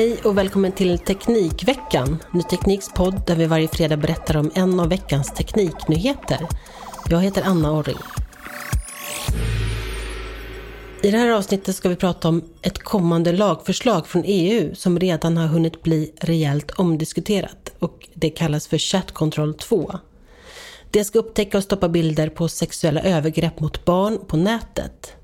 Hej 0.00 0.16
och 0.24 0.38
välkommen 0.38 0.72
till 0.72 0.98
Teknikveckan, 0.98 2.18
Ny 2.32 2.42
Tekniks 2.42 2.88
podd 2.88 3.22
där 3.26 3.36
vi 3.36 3.46
varje 3.46 3.68
fredag 3.68 3.96
berättar 3.96 4.36
om 4.36 4.50
en 4.54 4.80
av 4.80 4.88
veckans 4.88 5.34
tekniknyheter. 5.34 6.46
Jag 7.10 7.20
heter 7.20 7.42
Anna 7.42 7.72
Orring. 7.72 7.98
I 11.02 11.10
det 11.10 11.18
här 11.18 11.30
avsnittet 11.30 11.76
ska 11.76 11.88
vi 11.88 11.96
prata 11.96 12.28
om 12.28 12.44
ett 12.62 12.78
kommande 12.78 13.32
lagförslag 13.32 14.06
från 14.06 14.22
EU 14.26 14.74
som 14.74 14.98
redan 14.98 15.36
har 15.36 15.46
hunnit 15.46 15.82
bli 15.82 16.12
rejält 16.20 16.70
omdiskuterat 16.70 17.72
och 17.78 18.08
det 18.14 18.30
kallas 18.30 18.66
för 18.66 18.78
Chat 18.78 19.12
Control 19.12 19.54
2. 19.54 19.98
Det 20.90 21.04
ska 21.04 21.18
upptäcka 21.18 21.58
och 21.58 21.64
stoppa 21.64 21.88
bilder 21.88 22.28
på 22.28 22.48
sexuella 22.48 23.00
övergrepp 23.00 23.60
mot 23.60 23.84
barn 23.84 24.18
på 24.26 24.36
nätet. 24.36 25.19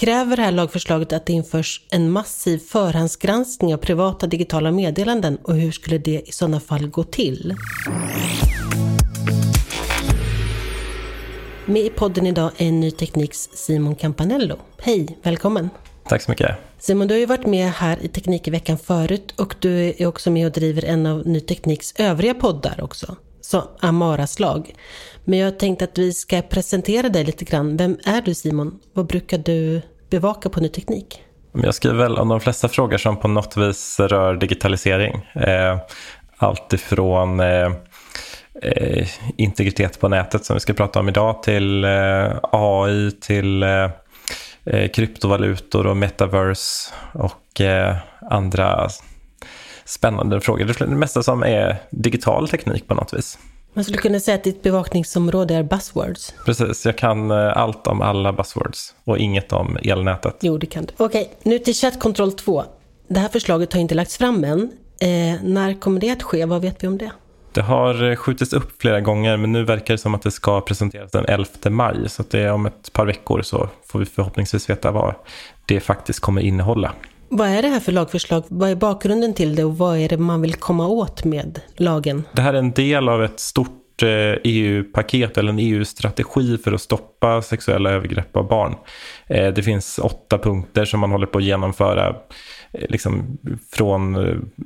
Kräver 0.00 0.36
det 0.36 0.42
här 0.42 0.52
lagförslaget 0.52 1.12
att 1.12 1.26
det 1.26 1.32
införs 1.32 1.80
en 1.90 2.10
massiv 2.10 2.58
förhandsgranskning 2.58 3.74
av 3.74 3.78
privata 3.78 4.26
digitala 4.26 4.70
meddelanden 4.70 5.38
och 5.42 5.54
hur 5.54 5.72
skulle 5.72 5.98
det 5.98 6.22
i 6.26 6.32
sådana 6.32 6.60
fall 6.60 6.88
gå 6.88 7.04
till? 7.04 7.54
Med 11.66 11.82
i 11.82 11.90
podden 11.90 12.26
idag 12.26 12.50
är 12.56 12.72
Ny 12.72 12.90
Tekniks 12.90 13.48
Simon 13.52 13.94
Campanello. 13.94 14.56
Hej, 14.78 15.18
välkommen! 15.22 15.70
Tack 16.08 16.22
så 16.22 16.30
mycket. 16.30 16.56
Simon, 16.78 17.08
du 17.08 17.14
har 17.14 17.18
ju 17.18 17.26
varit 17.26 17.46
med 17.46 17.72
här 17.72 17.98
i 18.04 18.08
Teknik 18.08 18.48
i 18.48 18.50
veckan 18.50 18.78
förut 18.78 19.34
och 19.36 19.54
du 19.58 19.94
är 19.98 20.06
också 20.06 20.30
med 20.30 20.46
och 20.46 20.52
driver 20.52 20.84
en 20.84 21.06
av 21.06 21.26
Ny 21.26 21.40
Tekniks 21.40 21.94
övriga 21.98 22.34
poddar 22.34 22.80
också, 22.82 23.06
så 23.06 23.16
Amaras 23.80 24.38
lag. 24.38 24.74
Men 25.24 25.38
jag 25.38 25.58
tänkte 25.58 25.84
att 25.84 25.98
vi 25.98 26.12
ska 26.12 26.42
presentera 26.42 27.08
dig 27.08 27.24
lite 27.24 27.44
grann. 27.44 27.76
Vem 27.76 27.98
är 28.04 28.22
du 28.22 28.34
Simon? 28.34 28.78
Vad 28.92 29.06
brukar 29.06 29.38
du 29.38 29.82
bevaka 30.10 30.48
på 30.48 30.60
Ny 30.60 30.68
Teknik? 30.68 31.22
Jag 31.52 31.74
skriver 31.74 31.96
väl 31.96 32.18
om 32.18 32.28
de 32.28 32.40
flesta 32.40 32.68
frågor 32.68 32.98
som 32.98 33.16
på 33.16 33.28
något 33.28 33.56
vis 33.56 34.00
rör 34.00 34.36
digitalisering. 34.36 35.26
Eh, 35.34 35.78
allt 36.36 36.72
ifrån 36.72 37.40
eh, 37.40 37.72
eh, 38.62 39.08
integritet 39.36 40.00
på 40.00 40.08
nätet 40.08 40.44
som 40.44 40.54
vi 40.54 40.60
ska 40.60 40.72
prata 40.72 41.00
om 41.00 41.08
idag 41.08 41.42
till 41.42 41.84
eh, 41.84 42.36
AI, 42.42 43.10
till 43.10 43.62
eh, 43.62 43.90
eh, 44.64 44.90
kryptovalutor 44.90 45.86
och 45.86 45.96
metaverse 45.96 46.94
och 47.12 47.60
eh, 47.60 47.96
andra 48.30 48.88
spännande 49.90 50.40
frågor. 50.40 50.74
Det 50.78 50.86
mesta 50.86 51.22
som 51.22 51.42
är 51.42 51.76
digital 51.90 52.48
teknik 52.48 52.86
på 52.86 52.94
något 52.94 53.14
vis. 53.14 53.38
Man 53.74 53.84
skulle 53.84 53.98
kunna 53.98 54.20
säga 54.20 54.34
att 54.34 54.44
ditt 54.44 54.62
bevakningsområde 54.62 55.54
är 55.54 55.62
buzzwords. 55.62 56.34
Precis, 56.44 56.86
jag 56.86 56.98
kan 56.98 57.30
allt 57.30 57.86
om 57.86 58.02
alla 58.02 58.32
buzzwords 58.32 58.94
och 59.04 59.18
inget 59.18 59.52
om 59.52 59.78
elnätet. 59.82 60.36
Jo, 60.40 60.58
det 60.58 60.66
kan 60.66 60.84
du. 60.84 61.04
Okej, 61.04 61.30
nu 61.42 61.58
till 61.58 61.74
Chat 61.74 62.00
Control 62.00 62.32
2. 62.32 62.64
Det 63.08 63.20
här 63.20 63.28
förslaget 63.28 63.72
har 63.72 63.80
inte 63.80 63.94
lagts 63.94 64.18
fram 64.18 64.44
än. 64.44 64.70
Eh, 65.00 65.42
när 65.42 65.80
kommer 65.80 66.00
det 66.00 66.10
att 66.10 66.22
ske? 66.22 66.44
Vad 66.44 66.62
vet 66.62 66.82
vi 66.82 66.88
om 66.88 66.98
det? 66.98 67.10
Det 67.52 67.62
har 67.62 68.16
skjutits 68.16 68.52
upp 68.52 68.82
flera 68.82 69.00
gånger 69.00 69.36
men 69.36 69.52
nu 69.52 69.64
verkar 69.64 69.94
det 69.94 69.98
som 69.98 70.14
att 70.14 70.22
det 70.22 70.30
ska 70.30 70.60
presenteras 70.60 71.10
den 71.10 71.24
11 71.24 71.46
maj. 71.70 72.08
Så 72.08 72.24
det 72.30 72.40
är 72.40 72.52
om 72.52 72.66
ett 72.66 72.92
par 72.92 73.06
veckor 73.06 73.42
så 73.42 73.68
får 73.86 73.98
vi 73.98 74.04
förhoppningsvis 74.04 74.70
veta 74.70 74.90
vad 74.90 75.14
det 75.66 75.80
faktiskt 75.80 76.20
kommer 76.20 76.42
innehålla. 76.42 76.92
Vad 77.32 77.48
är 77.48 77.62
det 77.62 77.68
här 77.68 77.80
för 77.80 77.92
lagförslag? 77.92 78.44
Vad 78.48 78.70
är 78.70 78.74
bakgrunden 78.74 79.34
till 79.34 79.54
det 79.54 79.64
och 79.64 79.78
vad 79.78 79.98
är 79.98 80.08
det 80.08 80.18
man 80.18 80.40
vill 80.40 80.54
komma 80.54 80.86
åt 80.86 81.24
med 81.24 81.60
lagen? 81.76 82.22
Det 82.32 82.42
här 82.42 82.54
är 82.54 82.58
en 82.58 82.72
del 82.72 83.08
av 83.08 83.24
ett 83.24 83.40
stort 83.40 84.02
eh, 84.02 84.08
EU-paket 84.44 85.38
eller 85.38 85.48
en 85.48 85.58
EU-strategi 85.58 86.58
för 86.58 86.72
att 86.72 86.80
stoppa 86.80 87.42
sexuella 87.42 87.90
övergrepp 87.90 88.36
av 88.36 88.48
barn. 88.48 88.74
Eh, 89.26 89.52
det 89.52 89.62
finns 89.62 89.98
åtta 89.98 90.38
punkter 90.38 90.84
som 90.84 91.00
man 91.00 91.10
håller 91.10 91.26
på 91.26 91.38
att 91.38 91.44
genomföra 91.44 92.16
eh, 92.72 92.88
liksom 92.88 93.38
från 93.72 94.16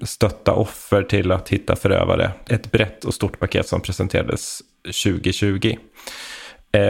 stötta 0.03 0.53
offer 0.53 1.03
till 1.03 1.33
att 1.33 1.49
hitta 1.49 1.77
förövare. 1.77 2.31
Ett 2.49 2.71
brett 2.71 3.05
och 3.05 3.15
stort 3.15 3.39
paket 3.39 3.69
som 3.69 3.81
presenterades 3.81 4.61
2020. 5.05 5.77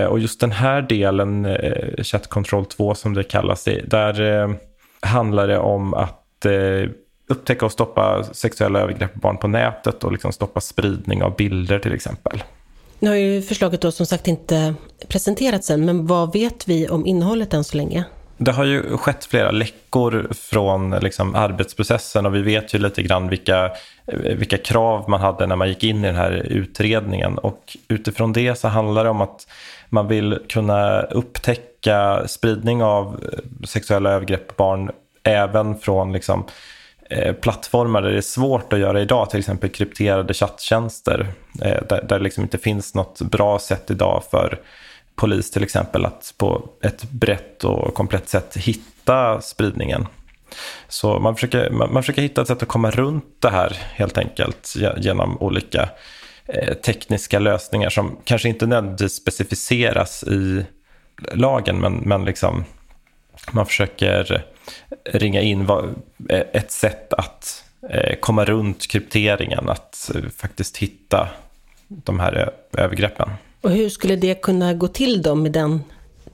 Och 0.08 0.18
just 0.18 0.40
den 0.40 0.52
här 0.52 0.82
delen, 0.82 1.56
Chat 2.02 2.28
Control 2.28 2.66
2 2.66 2.94
som 2.94 3.14
det 3.14 3.24
kallas, 3.24 3.64
där 3.64 4.56
handlar 5.04 5.48
det 5.48 5.58
om 5.58 5.94
att 5.94 6.44
eh, 6.44 6.90
upptäcka 7.28 7.66
och 7.66 7.72
stoppa 7.72 8.24
sexuella 8.24 8.80
övergrepp 8.80 9.14
på 9.14 9.18
barn 9.18 9.36
på 9.36 9.48
nätet 9.48 10.04
och 10.04 10.12
liksom 10.12 10.32
stoppa 10.32 10.60
spridning 10.60 11.22
av 11.22 11.36
bilder 11.36 11.78
till 11.78 11.94
exempel. 11.94 12.42
Nu 12.98 13.10
har 13.10 13.16
ju 13.16 13.42
förslaget 13.42 13.80
då 13.80 13.92
som 13.92 14.06
sagt 14.06 14.28
inte 14.28 14.74
presenterats 15.08 15.70
än, 15.70 15.84
men 15.84 16.06
vad 16.06 16.32
vet 16.32 16.68
vi 16.68 16.88
om 16.88 17.06
innehållet 17.06 17.54
än 17.54 17.64
så 17.64 17.76
länge? 17.76 18.04
Det 18.36 18.52
har 18.52 18.64
ju 18.64 18.96
skett 18.96 19.24
flera 19.24 19.50
läckor 19.50 20.28
från 20.32 20.90
liksom, 20.90 21.34
arbetsprocessen 21.34 22.26
och 22.26 22.34
vi 22.34 22.42
vet 22.42 22.74
ju 22.74 22.78
lite 22.78 23.02
grann 23.02 23.28
vilka, 23.28 23.70
vilka 24.36 24.58
krav 24.58 25.10
man 25.10 25.20
hade 25.20 25.46
när 25.46 25.56
man 25.56 25.68
gick 25.68 25.84
in 25.84 26.04
i 26.04 26.06
den 26.06 26.16
här 26.16 26.32
utredningen. 26.32 27.38
Och 27.38 27.76
utifrån 27.88 28.32
det 28.32 28.58
så 28.58 28.68
handlar 28.68 29.04
det 29.04 29.10
om 29.10 29.20
att 29.20 29.46
man 29.88 30.08
vill 30.08 30.38
kunna 30.48 31.02
upptäcka 31.02 32.28
spridning 32.28 32.82
av 32.82 33.20
sexuella 33.64 34.10
övergrepp 34.10 34.46
på 34.46 34.54
barn 34.56 34.90
även 35.24 35.78
från 35.78 36.12
liksom, 36.12 36.46
eh, 37.10 37.32
plattformar 37.32 38.02
där 38.02 38.10
det 38.10 38.16
är 38.16 38.20
svårt 38.20 38.72
att 38.72 38.78
göra 38.78 39.00
idag, 39.00 39.30
till 39.30 39.38
exempel 39.38 39.70
krypterade 39.70 40.34
chatttjänster. 40.34 41.26
Eh, 41.62 41.82
där, 41.88 42.04
där 42.08 42.18
det 42.18 42.24
liksom 42.24 42.42
inte 42.42 42.58
finns 42.58 42.94
något 42.94 43.20
bra 43.20 43.58
sätt 43.58 43.90
idag 43.90 44.22
för 44.30 44.60
polis 45.16 45.50
till 45.50 45.62
exempel 45.62 46.04
att 46.04 46.34
på 46.38 46.68
ett 46.82 47.02
brett 47.02 47.64
och 47.64 47.94
komplett 47.94 48.28
sätt 48.28 48.56
hitta 48.56 49.40
spridningen. 49.40 50.06
Så 50.88 51.18
man 51.18 51.34
försöker, 51.34 51.70
man, 51.70 51.92
man 51.92 52.02
försöker 52.02 52.22
hitta 52.22 52.42
ett 52.42 52.48
sätt 52.48 52.62
att 52.62 52.68
komma 52.68 52.90
runt 52.90 53.36
det 53.38 53.50
här 53.50 53.78
helt 53.94 54.18
enkelt 54.18 54.74
genom 54.96 55.38
olika 55.42 55.88
eh, 56.46 56.74
tekniska 56.74 57.38
lösningar 57.38 57.90
som 57.90 58.16
kanske 58.24 58.48
inte 58.48 58.66
nödvändigtvis 58.66 59.14
specificeras 59.14 60.24
i 60.24 60.64
lagen 61.32 61.80
men, 61.80 61.94
men 61.94 62.24
liksom 62.24 62.64
man 63.52 63.66
försöker 63.66 64.44
ringa 65.04 65.40
in 65.40 65.68
ett 66.52 66.70
sätt 66.70 67.12
att 67.12 67.64
eh, 67.90 68.14
komma 68.20 68.44
runt 68.44 68.86
krypteringen, 68.86 69.68
att 69.68 70.10
eh, 70.14 70.30
faktiskt 70.36 70.76
hitta 70.76 71.28
de 71.88 72.20
här 72.20 72.50
övergreppen. 72.72 73.30
Och 73.60 73.70
hur 73.70 73.88
skulle 73.88 74.16
det 74.16 74.42
kunna 74.42 74.74
gå 74.74 74.88
till 74.88 75.22
då 75.22 75.34
med 75.34 75.52
den 75.52 75.82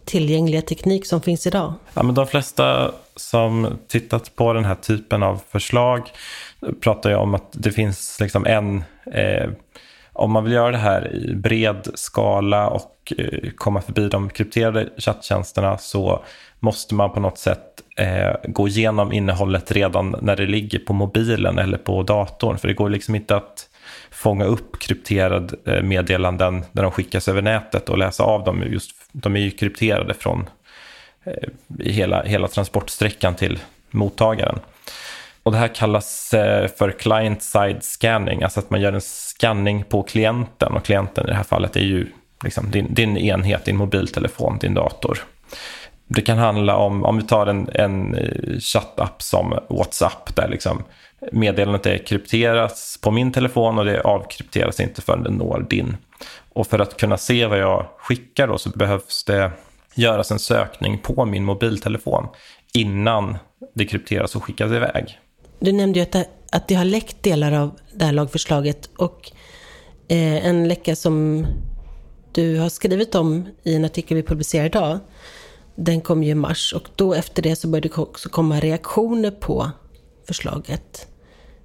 tillgängliga 0.04 0.62
teknik 0.62 1.06
som 1.06 1.20
finns 1.20 1.46
idag? 1.46 1.74
Ja, 1.94 2.02
men 2.02 2.14
de 2.14 2.26
flesta 2.26 2.92
som 3.16 3.78
tittat 3.88 4.36
på 4.36 4.52
den 4.52 4.64
här 4.64 4.74
typen 4.74 5.22
av 5.22 5.40
förslag 5.50 6.12
pratar 6.80 7.10
ju 7.10 7.16
om 7.16 7.34
att 7.34 7.48
det 7.52 7.72
finns 7.72 8.20
liksom 8.20 8.46
en 8.46 8.84
eh, 9.12 9.50
om 10.20 10.32
man 10.32 10.44
vill 10.44 10.52
göra 10.52 10.70
det 10.70 10.78
här 10.78 11.14
i 11.14 11.34
bred 11.34 11.88
skala 11.94 12.68
och 12.68 13.12
eh, 13.18 13.50
komma 13.56 13.80
förbi 13.80 14.08
de 14.08 14.30
krypterade 14.30 14.88
chatttjänsterna 14.96 15.78
så 15.78 16.24
måste 16.58 16.94
man 16.94 17.10
på 17.10 17.20
något 17.20 17.38
sätt 17.38 17.82
eh, 17.96 18.32
gå 18.44 18.68
igenom 18.68 19.12
innehållet 19.12 19.72
redan 19.72 20.16
när 20.22 20.36
det 20.36 20.46
ligger 20.46 20.78
på 20.78 20.92
mobilen 20.92 21.58
eller 21.58 21.78
på 21.78 22.02
datorn. 22.02 22.58
För 22.58 22.68
det 22.68 22.74
går 22.74 22.90
liksom 22.90 23.14
inte 23.14 23.36
att 23.36 23.68
fånga 24.10 24.44
upp 24.44 24.78
krypterade 24.78 25.56
eh, 25.64 25.82
meddelanden 25.82 26.64
när 26.72 26.82
de 26.82 26.92
skickas 26.92 27.28
över 27.28 27.42
nätet 27.42 27.88
och 27.88 27.98
läsa 27.98 28.22
av 28.22 28.44
dem. 28.44 28.62
Just, 28.62 28.90
de 29.12 29.36
är 29.36 29.40
ju 29.40 29.50
krypterade 29.50 30.14
från 30.14 30.48
eh, 31.24 31.48
hela, 31.78 32.22
hela 32.22 32.48
transportsträckan 32.48 33.34
till 33.34 33.58
mottagaren. 33.90 34.58
Och 35.42 35.52
det 35.52 35.58
här 35.58 35.74
kallas 35.74 36.34
eh, 36.34 36.68
för 36.78 36.90
client-side 36.90 37.82
scanning, 37.82 38.42
alltså 38.42 38.60
att 38.60 38.70
man 38.70 38.80
gör 38.80 38.92
en 38.92 39.00
scanning 39.00 39.84
på 39.84 40.02
klienten 40.02 40.72
och 40.72 40.84
klienten 40.84 41.24
i 41.24 41.28
det 41.28 41.34
här 41.34 41.42
fallet 41.42 41.76
är 41.76 41.80
ju 41.80 42.06
liksom 42.44 42.70
din, 42.70 42.94
din 42.94 43.16
enhet, 43.16 43.64
din 43.64 43.76
mobiltelefon, 43.76 44.58
din 44.58 44.74
dator. 44.74 45.18
Det 46.06 46.22
kan 46.22 46.38
handla 46.38 46.76
om, 46.76 47.04
om 47.04 47.16
vi 47.16 47.22
tar 47.22 47.46
en, 47.46 47.68
en 47.74 48.14
eh, 48.14 48.58
chattapp 48.58 49.22
som 49.22 49.58
WhatsApp 49.68 50.36
där 50.36 50.48
liksom 50.48 50.82
meddelandet 51.32 51.86
är 51.86 51.98
krypterat 51.98 52.78
på 53.02 53.10
min 53.10 53.32
telefon 53.32 53.78
och 53.78 53.84
det 53.84 54.00
avkrypteras 54.00 54.80
inte 54.80 55.02
förrän 55.02 55.22
det 55.22 55.30
når 55.30 55.66
din. 55.70 55.96
Och 56.52 56.66
för 56.66 56.78
att 56.78 56.96
kunna 56.96 57.16
se 57.16 57.46
vad 57.46 57.58
jag 57.58 57.86
skickar 57.98 58.46
då 58.46 58.58
så 58.58 58.70
behövs 58.70 59.24
det 59.24 59.50
göras 59.94 60.30
en 60.30 60.38
sökning 60.38 60.98
på 60.98 61.24
min 61.24 61.44
mobiltelefon 61.44 62.28
innan 62.74 63.38
det 63.74 63.84
krypteras 63.84 64.36
och 64.36 64.44
skickas 64.44 64.72
iväg. 64.72 65.18
Du 65.60 65.72
nämnde 65.72 65.98
ju 65.98 66.02
att 66.02 66.12
det, 66.12 66.26
att 66.52 66.68
det 66.68 66.74
har 66.74 66.84
läckt 66.84 67.22
delar 67.22 67.52
av 67.52 67.70
det 67.94 68.04
här 68.04 68.12
lagförslaget 68.12 68.90
och 68.96 69.32
eh, 70.08 70.46
en 70.46 70.68
läcka 70.68 70.96
som 70.96 71.46
du 72.32 72.58
har 72.58 72.68
skrivit 72.68 73.14
om 73.14 73.48
i 73.62 73.74
en 73.74 73.84
artikel 73.84 74.16
vi 74.16 74.22
publicerar 74.22 74.66
idag, 74.66 74.98
den 75.74 76.00
kom 76.00 76.22
ju 76.22 76.30
i 76.30 76.34
mars 76.34 76.72
och 76.72 76.88
då 76.96 77.14
efter 77.14 77.42
det 77.42 77.56
så 77.56 77.68
började 77.68 77.88
det 77.88 77.98
också 77.98 78.28
komma 78.28 78.60
reaktioner 78.60 79.30
på 79.30 79.70
förslaget. 80.26 81.06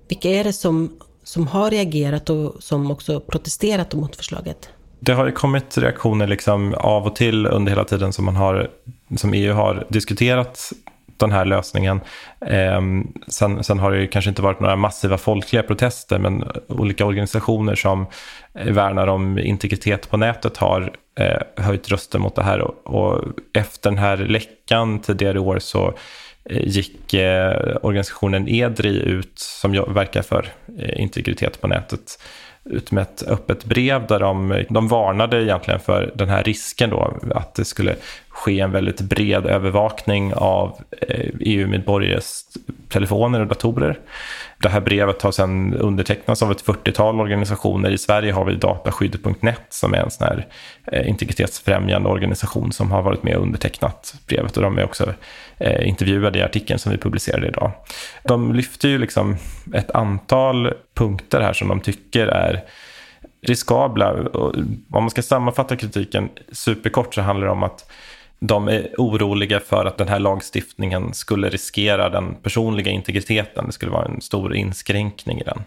Vilka 0.07 0.29
är 0.29 0.43
det 0.43 0.53
som, 0.53 0.99
som 1.23 1.47
har 1.47 1.71
reagerat 1.71 2.29
och 2.29 2.63
som 2.63 2.91
också 2.91 3.19
protesterat 3.19 3.93
mot 3.93 4.15
förslaget? 4.15 4.69
Det 4.99 5.13
har 5.13 5.25
ju 5.25 5.31
kommit 5.31 5.77
reaktioner 5.77 6.27
liksom 6.27 6.73
av 6.73 7.05
och 7.05 7.15
till 7.15 7.45
under 7.45 7.71
hela 7.71 7.83
tiden 7.83 8.13
som, 8.13 8.25
man 8.25 8.35
har, 8.35 8.71
som 9.17 9.33
EU 9.33 9.53
har 9.53 9.87
diskuterat 9.89 10.71
den 11.17 11.31
här 11.31 11.45
lösningen. 11.45 12.01
Eh, 12.41 12.81
sen, 13.27 13.63
sen, 13.63 13.79
har 13.79 13.91
det 13.91 14.01
ju 14.01 14.07
kanske 14.07 14.29
inte 14.29 14.41
varit 14.41 14.59
några 14.59 14.75
massiva 14.75 15.17
folkliga 15.17 15.63
protester, 15.63 16.19
men 16.19 16.43
olika 16.67 17.05
organisationer 17.05 17.75
som 17.75 18.05
värnar 18.53 19.07
om 19.07 19.39
integritet 19.39 20.09
på 20.09 20.17
nätet 20.17 20.57
har 20.57 20.95
eh, 21.19 21.63
höjt 21.63 21.89
rösten 21.89 22.21
mot 22.21 22.35
det 22.35 22.43
här. 22.43 22.61
Och, 22.61 22.95
och, 22.95 23.23
efter 23.53 23.89
den 23.89 23.99
här 23.99 24.17
läckan 24.17 24.99
tidigare 24.99 25.37
i 25.37 25.39
år 25.39 25.59
så 25.59 25.93
eh, 26.49 26.67
gick 26.67 27.13
eh, 27.13 27.77
organisationen 27.81 28.47
EDRI 28.47 28.99
ut, 28.99 29.39
som 29.39 29.71
verkar 29.71 30.21
för 30.21 30.47
eh, 30.79 31.01
integritet 31.01 31.61
på 31.61 31.67
nätet, 31.67 32.19
ut 32.65 32.91
med 32.91 33.01
ett 33.01 33.23
öppet 33.27 33.65
brev 33.65 34.07
där 34.07 34.19
de, 34.19 34.63
de 34.69 34.87
varnade 34.87 35.43
egentligen 35.43 35.79
för 35.79 36.11
den 36.15 36.29
här 36.29 36.43
risken 36.43 36.89
då, 36.89 37.17
att 37.35 37.55
det 37.55 37.65
skulle 37.65 37.95
ske 38.29 38.59
en 38.59 38.71
väldigt 38.71 39.01
bred 39.01 39.45
övervakning 39.45 40.33
av 40.33 40.81
eh, 41.01 41.29
EU-medborgares 41.39 42.57
telefoner 42.95 43.39
och 43.39 43.47
datorer. 43.47 43.99
Det 44.57 44.69
här 44.69 44.81
brevet 44.81 45.21
har 45.21 45.31
sedan 45.31 45.73
undertecknats 45.73 46.43
av 46.43 46.51
ett 46.51 46.65
40-tal 46.65 47.19
organisationer. 47.21 47.91
I 47.91 47.97
Sverige 47.97 48.31
har 48.31 48.45
vi 48.45 48.55
dataskydd.net 48.55 49.61
som 49.69 49.93
är 49.93 49.97
en 49.97 50.11
sån 50.11 50.27
här 50.27 50.47
eh, 50.91 51.09
integritetsfrämjande 51.09 52.09
organisation 52.09 52.71
som 52.71 52.91
har 52.91 53.01
varit 53.01 53.23
med 53.23 53.35
och 53.35 53.43
undertecknat 53.43 54.15
brevet 54.27 54.57
och 54.57 54.63
de 54.63 54.77
är 54.77 54.83
också 54.83 55.13
eh, 55.57 55.87
intervjuade 55.87 56.39
i 56.39 56.41
artikeln 56.41 56.79
som 56.79 56.91
vi 56.91 56.97
publicerade 56.97 57.47
idag. 57.47 57.71
De 58.23 58.53
lyfter 58.53 58.89
ju 58.89 58.97
liksom 58.97 59.37
ett 59.73 59.91
antal 59.91 60.73
punkter 60.93 61.41
här 61.41 61.53
som 61.53 61.67
de 61.67 61.79
tycker 61.79 62.27
är 62.27 62.63
riskabla. 63.47 64.13
Om 64.33 64.79
man 64.89 65.09
ska 65.09 65.21
sammanfatta 65.21 65.75
kritiken 65.75 66.29
superkort 66.51 67.13
så 67.13 67.21
handlar 67.21 67.47
det 67.47 67.53
om 67.53 67.63
att 67.63 67.91
de 68.39 68.67
är 68.67 68.95
oroliga 68.97 69.59
för 69.59 69.85
att 69.85 69.97
den 69.97 70.07
här 70.07 70.19
lagstiftningen 70.19 71.13
skulle 71.13 71.49
riskera 71.49 72.09
den 72.09 72.35
personliga 72.35 72.91
integriteten. 72.91 73.65
Det 73.65 73.71
skulle 73.71 73.91
vara 73.91 74.05
en 74.05 74.21
stor 74.21 74.55
inskränkning 74.55 75.39
i 75.39 75.43
den. 75.43 75.63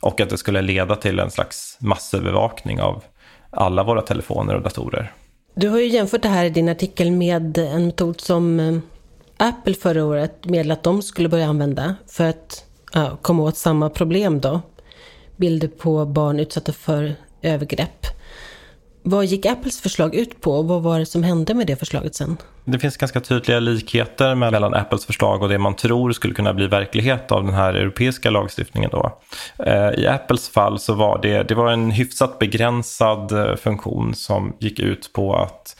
Och 0.00 0.20
att 0.20 0.30
det 0.30 0.38
skulle 0.38 0.62
leda 0.62 0.96
till 0.96 1.18
en 1.18 1.30
slags 1.30 1.76
massövervakning 1.80 2.80
av 2.80 3.04
alla 3.50 3.82
våra 3.84 4.02
telefoner 4.02 4.54
och 4.54 4.62
datorer. 4.62 5.12
Du 5.54 5.68
har 5.68 5.78
ju 5.78 5.86
jämfört 5.86 6.22
det 6.22 6.28
här 6.28 6.44
i 6.44 6.50
din 6.50 6.68
artikel 6.68 7.10
med 7.10 7.58
en 7.58 7.86
metod 7.86 8.20
som 8.20 8.60
eh, 8.60 8.78
Apple 9.36 9.74
förra 9.74 10.04
året 10.04 10.44
meddelade 10.44 10.78
att 10.78 10.84
de 10.84 11.02
skulle 11.02 11.28
börja 11.28 11.46
använda 11.46 11.96
för 12.06 12.24
att 12.24 12.64
ja, 12.92 13.18
komma 13.22 13.42
åt 13.42 13.56
samma 13.56 13.90
problem 13.90 14.40
då. 14.40 14.60
Bilder 15.36 15.68
på 15.68 16.06
barn 16.06 16.40
utsatta 16.40 16.72
för 16.72 17.14
övergrepp. 17.42 18.15
Vad 19.08 19.24
gick 19.24 19.46
Apples 19.46 19.80
förslag 19.80 20.14
ut 20.14 20.40
på 20.40 20.52
och 20.52 20.68
vad 20.68 20.82
var 20.82 20.98
det 20.98 21.06
som 21.06 21.22
hände 21.22 21.54
med 21.54 21.66
det 21.66 21.76
förslaget 21.76 22.14
sen? 22.14 22.36
Det 22.64 22.78
finns 22.78 22.96
ganska 22.96 23.20
tydliga 23.20 23.60
likheter 23.60 24.34
mellan 24.34 24.74
Apples 24.74 25.06
förslag 25.06 25.42
och 25.42 25.48
det 25.48 25.58
man 25.58 25.76
tror 25.76 26.12
skulle 26.12 26.34
kunna 26.34 26.54
bli 26.54 26.66
verklighet 26.66 27.32
av 27.32 27.44
den 27.44 27.54
här 27.54 27.74
europeiska 27.74 28.30
lagstiftningen. 28.30 28.90
Då. 28.90 29.20
Eh, 29.58 29.90
I 29.90 30.06
Apples 30.06 30.48
fall 30.48 30.78
så 30.78 30.94
var 30.94 31.22
det, 31.22 31.42
det 31.42 31.54
var 31.54 31.72
en 31.72 31.90
hyfsat 31.90 32.38
begränsad 32.38 33.32
eh, 33.32 33.56
funktion 33.56 34.14
som 34.14 34.56
gick 34.58 34.78
ut 34.78 35.10
på 35.12 35.36
att 35.36 35.76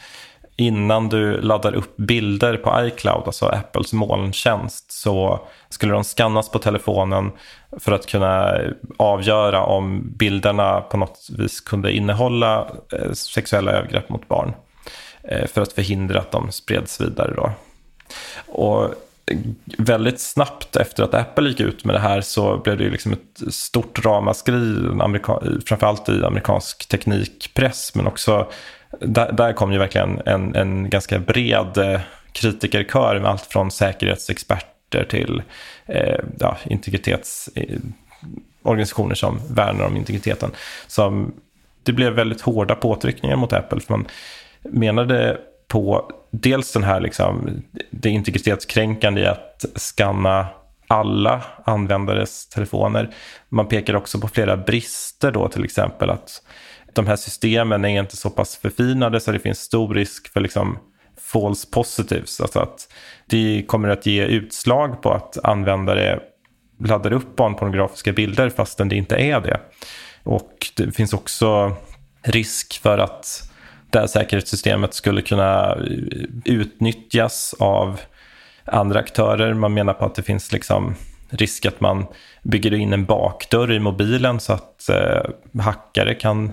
innan 0.57 1.09
du 1.09 1.41
laddar 1.41 1.75
upp 1.75 1.97
bilder 1.97 2.57
på 2.57 2.87
iCloud, 2.87 3.23
alltså 3.27 3.47
Apples 3.47 3.93
molntjänst, 3.93 4.93
så 4.93 5.41
skulle 5.69 5.93
de 5.93 6.05
skannas 6.05 6.51
på 6.51 6.59
telefonen 6.59 7.31
för 7.81 7.93
att 7.93 8.07
kunna 8.07 8.59
avgöra 8.97 9.65
om 9.65 10.13
bilderna 10.17 10.81
på 10.81 10.97
något 10.97 11.29
vis 11.39 11.61
kunde 11.61 11.93
innehålla 11.93 12.69
eh, 12.93 13.13
sexuella 13.13 13.73
övergrepp 13.73 14.09
mot 14.09 14.29
barn. 14.29 14.53
Eh, 15.23 15.47
för 15.47 15.61
att 15.61 15.73
förhindra 15.73 16.19
att 16.19 16.31
de 16.31 16.53
spreds 16.53 17.01
vidare. 17.01 17.35
Då. 17.37 17.53
Och 18.47 18.95
väldigt 19.79 20.21
snabbt 20.21 20.77
efter 20.77 21.03
att 21.03 21.15
Apple 21.15 21.49
gick 21.49 21.61
ut 21.61 21.85
med 21.85 21.95
det 21.95 22.01
här 22.01 22.21
så 22.21 22.57
blev 22.57 22.79
det 22.79 22.91
liksom 22.91 23.13
ett 23.13 23.55
stort 23.55 24.05
ramaskri, 24.05 24.77
framförallt 25.67 26.09
i 26.09 26.25
amerikansk 26.25 26.89
teknikpress, 26.89 27.95
men 27.95 28.07
också 28.07 28.47
där, 29.01 29.33
där 29.33 29.53
kom 29.53 29.73
ju 29.73 29.79
verkligen 29.79 30.21
en, 30.27 30.55
en 30.55 30.91
ganska 30.91 31.19
bred 31.19 31.79
eh, 31.79 32.01
kritikerkör 32.33 33.21
med 33.21 33.31
allt 33.31 33.47
från 33.47 33.71
säkerhetsexperter 33.71 35.05
till 35.05 35.43
eh, 35.87 36.21
ja, 36.39 36.57
integritetsorganisationer 36.65 39.15
eh, 39.15 39.15
som 39.15 39.41
värnar 39.51 39.85
om 39.85 39.97
integriteten. 39.97 40.51
Som, 40.87 41.35
det 41.83 41.93
blev 41.93 42.13
väldigt 42.13 42.41
hårda 42.41 42.75
påtryckningar 42.75 43.37
mot 43.37 43.53
Apple. 43.53 43.81
För 43.81 43.93
man 43.93 44.07
menade 44.63 45.39
på 45.69 46.11
dels 46.31 46.73
den 46.73 46.85
här 46.85 47.01
liksom, 47.01 47.63
det 47.91 48.11
integritetskränkande 48.11 49.21
i 49.21 49.27
att 49.27 49.65
skanna 49.75 50.47
alla 50.87 51.43
användares 51.65 52.49
telefoner. 52.49 53.11
Man 53.49 53.69
pekar 53.69 53.97
också 53.97 54.21
på 54.21 54.29
flera 54.29 54.57
brister 54.57 55.33
då, 55.33 55.49
till 55.49 55.65
exempel 55.65 56.11
att 56.11 56.43
de 56.97 57.07
här 57.07 57.17
systemen 57.17 57.85
är 57.85 58.01
inte 58.01 58.17
så 58.17 58.31
pass 58.31 58.57
förfinade 58.57 59.21
så 59.21 59.33
det 59.33 59.39
finns 59.39 59.61
stor 59.61 59.95
risk 59.95 60.33
för 60.33 60.41
liksom 60.41 60.79
false 61.33 61.69
positives. 61.71 62.41
Alltså 62.41 62.61
att 62.61 62.93
det 63.27 63.65
kommer 63.67 63.89
att 63.89 64.07
ge 64.07 64.25
utslag 64.25 65.03
på 65.03 65.13
att 65.13 65.45
användare 65.45 66.21
laddar 66.81 67.13
upp 67.13 67.37
barnpornografiska 67.37 68.13
bilder 68.13 68.51
fastän 68.51 68.89
det 68.89 68.97
inte 68.97 69.17
är 69.17 69.41
det. 69.41 69.61
Och 70.23 70.53
det 70.77 70.93
finns 70.93 71.13
också 71.13 71.77
risk 72.23 72.83
för 72.83 72.99
att 72.99 73.51
det 73.91 73.99
här 73.99 74.07
säkerhetssystemet 74.07 74.95
skulle 74.95 75.23
kunna 75.23 75.77
utnyttjas 76.45 77.55
av 77.59 78.01
andra 78.65 78.99
aktörer. 78.99 79.55
Man 79.55 79.75
menar 79.75 79.93
på 79.93 80.05
att 80.05 80.15
det 80.15 80.23
finns 80.23 80.53
liksom 80.53 80.95
risk 81.31 81.67
att 81.67 81.81
man 81.81 82.07
bygger 82.43 82.75
in 82.75 82.93
en 82.93 83.05
bakdörr 83.05 83.73
i 83.73 83.79
mobilen 83.79 84.41
så 84.41 84.53
att 84.53 84.89
eh, 84.89 85.31
hackare 85.61 86.15
kan 86.15 86.53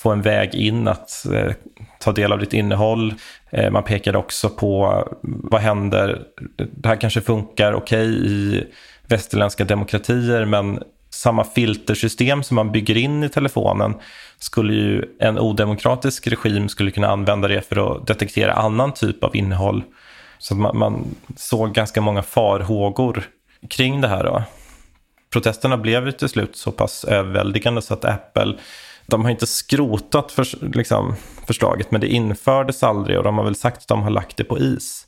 få 0.00 0.10
en 0.10 0.22
väg 0.22 0.54
in 0.54 0.88
att 0.88 1.26
eh, 1.32 1.52
ta 1.98 2.12
del 2.12 2.32
av 2.32 2.38
ditt 2.38 2.52
innehåll. 2.52 3.14
Eh, 3.50 3.70
man 3.70 3.82
pekade 3.82 4.18
också 4.18 4.48
på 4.48 4.84
eh, 4.84 5.12
vad 5.22 5.60
händer, 5.60 6.22
det 6.56 6.88
här 6.88 6.96
kanske 6.96 7.20
funkar 7.20 7.72
okej 7.72 8.10
okay 8.10 8.26
i 8.26 8.66
västerländska 9.06 9.64
demokratier 9.64 10.44
men 10.44 10.82
samma 11.10 11.44
filtersystem 11.44 12.42
som 12.42 12.54
man 12.54 12.72
bygger 12.72 12.96
in 12.96 13.24
i 13.24 13.28
telefonen 13.28 13.94
skulle 14.38 14.72
ju 14.72 15.04
en 15.20 15.38
odemokratisk 15.38 16.26
regim 16.26 16.68
skulle 16.68 16.90
kunna 16.90 17.08
använda 17.08 17.48
det 17.48 17.68
för 17.68 17.96
att 17.96 18.06
detektera 18.06 18.52
annan 18.52 18.92
typ 18.92 19.24
av 19.24 19.36
innehåll. 19.36 19.82
Så 20.38 20.54
man, 20.54 20.78
man 20.78 21.14
såg 21.36 21.74
ganska 21.74 22.00
många 22.00 22.22
farhågor 22.22 23.22
kring 23.70 24.00
det 24.00 24.08
här. 24.08 24.24
Då. 24.24 24.42
Protesterna 25.32 25.76
blev 25.76 26.06
ju 26.06 26.12
till 26.12 26.28
slut 26.28 26.56
så 26.56 26.72
pass 26.72 27.04
överväldigande 27.04 27.82
så 27.82 27.94
att 27.94 28.04
Apple 28.04 28.54
de 29.10 29.24
har 29.24 29.30
inte 29.30 29.46
skrotat 29.46 30.32
för, 30.32 30.74
liksom, 30.74 31.14
förslaget 31.46 31.90
men 31.90 32.00
det 32.00 32.08
infördes 32.08 32.82
aldrig 32.82 33.18
och 33.18 33.24
de 33.24 33.38
har 33.38 33.44
väl 33.44 33.54
sagt 33.54 33.78
att 33.78 33.88
de 33.88 34.02
har 34.02 34.10
lagt 34.10 34.36
det 34.36 34.44
på 34.44 34.58
is. 34.58 35.06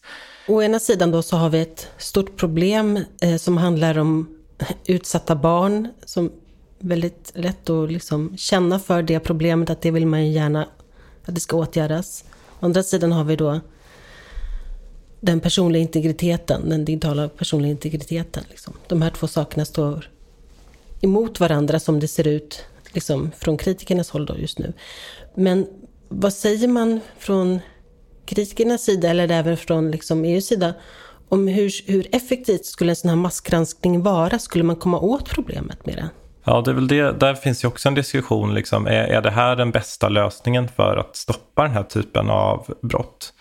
Å 0.49 0.63
ena 0.63 0.79
sidan 0.79 1.11
då 1.11 1.23
så 1.23 1.37
har 1.37 1.51
vi 1.51 1.61
ett 1.61 1.89
stort 1.99 2.37
problem 2.37 3.05
eh, 3.21 3.37
som 3.37 3.57
handlar 3.57 3.99
om 3.99 4.39
utsatta 4.87 5.37
barn 5.37 5.89
som 6.05 6.33
väldigt 6.79 7.33
lätt 7.35 7.71
att 7.71 7.91
liksom 7.91 8.37
känna 8.37 8.79
för 8.79 9.03
det 9.03 9.21
problemet 9.21 9.71
att 9.71 9.83
det 9.83 9.91
vill 9.91 10.07
man 10.07 10.27
ju 10.27 10.33
gärna 10.33 10.69
att 11.25 11.35
det 11.35 11.41
ska 11.41 11.57
åtgärdas. 11.57 12.25
Å 12.61 12.67
andra 12.67 12.83
sidan 12.83 13.13
har 13.13 13.25
vi 13.25 13.37
då 13.37 13.61
den 15.21 15.41
personliga 15.41 15.83
integriteten, 15.83 16.69
den 16.69 16.85
digitala 16.85 17.29
personliga 17.29 17.71
integriteten. 17.71 18.45
Liksom. 18.51 18.75
De 18.89 19.03
här 19.03 19.11
två 19.11 19.27
sakerna 19.27 19.65
står 19.65 20.11
emot 21.01 21.41
varandra 21.41 21.81
som 21.81 22.01
det 22.01 22.09
ser 22.09 22.27
ut 22.27 22.65
liksom, 22.93 23.31
från 23.39 23.59
kritikernas 23.59 24.11
håll 24.11 24.27
då 24.27 24.39
just 24.39 24.59
nu. 24.59 24.73
Men 25.35 25.67
vad 26.09 26.33
säger 26.33 26.69
man 26.69 27.01
från 27.19 27.61
kritikernas 28.27 28.83
sida 28.83 29.09
eller 29.09 29.31
även 29.31 29.57
från 29.57 29.91
liksom 29.91 30.25
EUs 30.25 30.47
sida 30.47 30.75
om 31.29 31.49
hur, 31.49 31.91
hur 31.93 32.07
effektivt 32.13 32.65
skulle 32.65 32.93
en 32.93 32.97
sån 32.97 33.09
här 33.09 33.17
massgranskning 33.17 34.03
vara? 34.03 34.39
Skulle 34.39 34.65
man 34.65 34.77
komma 34.77 35.01
åt 35.01 35.31
problemet 35.31 35.87
med 35.87 35.97
det? 35.97 36.09
Ja, 36.45 36.61
det 36.61 36.71
är 36.71 36.75
väl 36.75 36.89
det. 36.89 37.21
Där 37.21 37.35
finns 37.35 37.65
ju 37.65 37.69
också 37.69 37.89
en 37.89 37.95
diskussion. 37.95 38.55
Liksom. 38.55 38.87
Är, 38.87 38.93
är 38.93 39.23
det 39.23 39.31
här 39.31 39.57
den 39.57 39.71
bästa 39.71 40.09
lösningen 40.09 40.69
för 40.69 40.97
att 40.97 41.17
stoppa 41.17 41.63
den 41.63 41.71
här 41.71 41.83
typen 41.83 42.31
av 42.31 42.75
brott? 42.83 43.33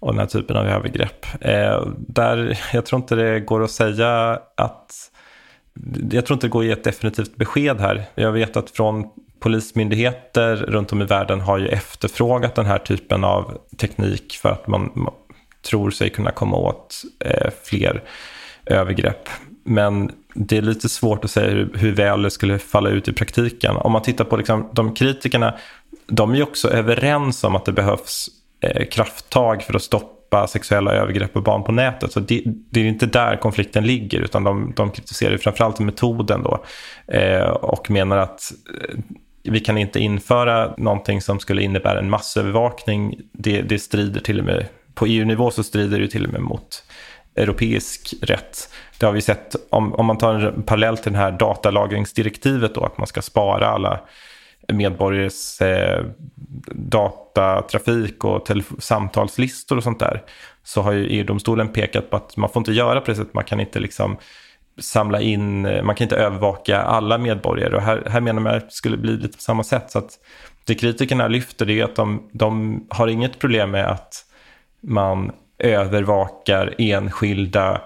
och 0.00 0.12
den 0.12 0.18
här 0.18 0.26
typen 0.26 0.56
av 0.56 0.66
övergrepp. 0.66 1.26
Eh, 1.40 1.86
där, 1.96 2.58
jag 2.72 2.86
tror 2.86 3.00
inte 3.00 3.14
det 3.14 3.40
går 3.40 3.64
att 3.64 3.70
säga 3.70 4.40
att... 4.56 5.10
Jag 6.10 6.26
tror 6.26 6.34
inte 6.34 6.46
det 6.46 6.50
går 6.50 6.60
att 6.60 6.66
ge 6.66 6.72
ett 6.72 6.84
definitivt 6.84 7.36
besked 7.36 7.80
här. 7.80 8.04
Jag 8.14 8.32
vet 8.32 8.56
att 8.56 8.70
från 8.70 9.04
polismyndigheter 9.40 10.56
runt 10.56 10.92
om 10.92 11.02
i 11.02 11.04
världen 11.04 11.40
har 11.40 11.58
ju 11.58 11.68
efterfrågat 11.68 12.54
den 12.54 12.66
här 12.66 12.78
typen 12.78 13.24
av 13.24 13.58
teknik 13.76 14.38
för 14.42 14.48
att 14.48 14.66
man 14.66 15.10
tror 15.62 15.90
sig 15.90 16.10
kunna 16.10 16.30
komma 16.30 16.56
åt 16.56 17.02
eh, 17.24 17.50
fler 17.64 18.02
övergrepp. 18.66 19.28
Men 19.64 20.12
det 20.34 20.56
är 20.56 20.62
lite 20.62 20.88
svårt 20.88 21.24
att 21.24 21.30
säga 21.30 21.50
hur, 21.50 21.70
hur 21.74 21.92
väl 21.92 22.22
det 22.22 22.30
skulle 22.30 22.58
falla 22.58 22.90
ut 22.90 23.08
i 23.08 23.12
praktiken. 23.12 23.76
Om 23.76 23.92
man 23.92 24.02
tittar 24.02 24.24
på 24.24 24.36
liksom, 24.36 24.68
de 24.72 24.94
kritikerna, 24.94 25.54
de 26.06 26.32
är 26.32 26.36
ju 26.36 26.42
också 26.42 26.70
överens 26.70 27.44
om 27.44 27.56
att 27.56 27.64
det 27.64 27.72
behövs 27.72 28.28
eh, 28.60 28.86
krafttag 28.86 29.62
för 29.62 29.74
att 29.74 29.82
stoppa 29.82 30.17
sexuella 30.48 30.92
övergrepp 30.92 31.32
på 31.32 31.40
barn 31.40 31.64
på 31.64 31.72
nätet. 31.72 32.12
Så 32.12 32.20
det, 32.20 32.42
det 32.70 32.80
är 32.80 32.84
inte 32.84 33.06
där 33.06 33.36
konflikten 33.36 33.86
ligger, 33.86 34.20
utan 34.20 34.44
de, 34.44 34.72
de 34.76 34.90
kritiserar 34.90 35.36
framförallt 35.36 35.78
metoden 35.78 36.42
då 36.42 36.64
eh, 37.14 37.48
och 37.48 37.90
menar 37.90 38.16
att 38.16 38.52
eh, 38.82 38.98
vi 39.42 39.60
kan 39.60 39.78
inte 39.78 40.00
införa 40.00 40.74
någonting 40.78 41.20
som 41.20 41.40
skulle 41.40 41.62
innebära 41.62 41.98
en 41.98 42.10
massövervakning. 42.10 43.20
Det, 43.32 43.62
det 43.62 43.78
strider 43.78 44.20
till 44.20 44.38
och 44.38 44.44
med, 44.44 44.66
på 44.94 45.06
EU-nivå 45.06 45.50
så 45.50 45.62
strider 45.62 46.00
det 46.00 46.08
till 46.08 46.26
och 46.26 46.32
med 46.32 46.42
mot 46.42 46.84
europeisk 47.36 48.14
rätt. 48.22 48.70
Det 48.98 49.06
har 49.06 49.12
vi 49.12 49.20
sett, 49.20 49.56
om, 49.70 49.94
om 49.94 50.06
man 50.06 50.18
tar 50.18 50.34
en 50.34 50.62
parallell 50.62 50.98
till 50.98 51.12
det 51.12 51.18
här 51.18 51.30
datalagringsdirektivet 51.30 52.74
då, 52.74 52.84
att 52.84 52.98
man 52.98 53.06
ska 53.06 53.22
spara 53.22 53.68
alla 53.68 54.00
medborgares 54.72 55.60
eh, 55.60 56.04
datatrafik 56.72 58.24
och 58.24 58.48
samtalslistor 58.78 59.76
och 59.76 59.82
sånt 59.82 60.00
där. 60.00 60.22
Så 60.62 60.82
har 60.82 60.92
ju 60.92 61.06
EU-domstolen 61.06 61.68
pekat 61.68 62.10
på 62.10 62.16
att 62.16 62.36
man 62.36 62.50
får 62.50 62.60
inte 62.60 62.72
göra 62.72 63.00
på 63.00 63.10
det 63.10 63.16
sättet. 63.16 63.34
Man 63.34 63.44
kan 63.44 63.60
inte 63.60 63.80
liksom 63.80 64.16
samla 64.78 65.20
in, 65.20 65.62
man 65.62 65.94
kan 65.94 66.04
inte 66.04 66.16
övervaka 66.16 66.82
alla 66.82 67.18
medborgare. 67.18 67.76
Och 67.76 67.82
här, 67.82 68.02
här 68.06 68.20
menar 68.20 68.40
man 68.40 68.54
att 68.54 68.68
det 68.68 68.74
skulle 68.74 68.96
bli 68.96 69.16
lite 69.16 69.36
på 69.36 69.42
samma 69.42 69.64
sätt. 69.64 69.90
Så 69.90 69.98
att 69.98 70.18
det 70.64 70.74
kritikerna 70.74 71.28
lyfter 71.28 71.66
det 71.66 71.80
är 71.80 71.84
att 71.84 71.96
de, 71.96 72.30
de 72.32 72.80
har 72.90 73.08
inget 73.08 73.38
problem 73.38 73.70
med 73.70 73.90
att 73.90 74.24
man 74.80 75.32
övervakar 75.58 76.74
enskilda 76.78 77.80